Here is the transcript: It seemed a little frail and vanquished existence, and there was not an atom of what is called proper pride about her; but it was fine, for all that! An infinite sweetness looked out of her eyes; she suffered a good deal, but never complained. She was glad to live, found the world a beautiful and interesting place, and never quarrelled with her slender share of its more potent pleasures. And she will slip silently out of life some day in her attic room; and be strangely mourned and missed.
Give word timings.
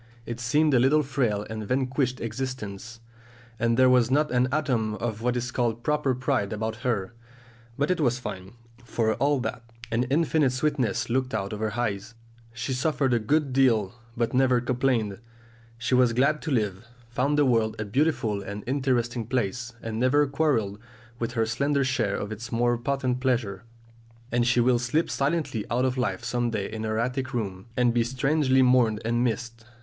It 0.25 0.39
seemed 0.39 0.73
a 0.73 0.79
little 0.79 1.03
frail 1.03 1.45
and 1.47 1.63
vanquished 1.67 2.19
existence, 2.21 3.01
and 3.59 3.77
there 3.77 3.87
was 3.87 4.09
not 4.09 4.31
an 4.31 4.47
atom 4.51 4.95
of 4.95 5.21
what 5.21 5.37
is 5.37 5.51
called 5.51 5.83
proper 5.83 6.15
pride 6.15 6.51
about 6.51 6.77
her; 6.77 7.13
but 7.77 7.91
it 7.91 7.99
was 8.01 8.17
fine, 8.17 8.53
for 8.83 9.13
all 9.17 9.39
that! 9.41 9.61
An 9.91 10.05
infinite 10.05 10.53
sweetness 10.53 11.11
looked 11.11 11.35
out 11.35 11.53
of 11.53 11.59
her 11.59 11.79
eyes; 11.79 12.15
she 12.51 12.73
suffered 12.73 13.13
a 13.13 13.19
good 13.19 13.53
deal, 13.53 13.93
but 14.17 14.33
never 14.33 14.59
complained. 14.59 15.19
She 15.77 15.93
was 15.93 16.13
glad 16.13 16.41
to 16.41 16.51
live, 16.51 16.83
found 17.11 17.37
the 17.37 17.45
world 17.45 17.75
a 17.77 17.85
beautiful 17.85 18.41
and 18.41 18.63
interesting 18.65 19.27
place, 19.27 19.71
and 19.83 19.99
never 19.99 20.25
quarrelled 20.25 20.79
with 21.19 21.33
her 21.33 21.45
slender 21.45 21.83
share 21.83 22.15
of 22.15 22.31
its 22.31 22.51
more 22.51 22.75
potent 22.75 23.19
pleasures. 23.19 23.61
And 24.31 24.47
she 24.47 24.61
will 24.61 24.79
slip 24.79 25.11
silently 25.11 25.63
out 25.69 25.85
of 25.85 25.95
life 25.95 26.23
some 26.23 26.49
day 26.49 26.67
in 26.71 26.85
her 26.85 26.97
attic 26.97 27.35
room; 27.35 27.67
and 27.77 27.93
be 27.93 28.03
strangely 28.03 28.63
mourned 28.63 28.99
and 29.05 29.23
missed. 29.23 29.63